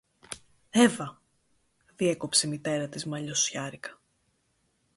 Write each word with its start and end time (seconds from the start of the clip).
Εύα, 0.69 1.21
διέκοψε 1.95 2.47
η 2.47 2.49
μητέρα 2.49 2.89
της, 2.89 3.05
μαλωσιάρικα. 3.05 3.99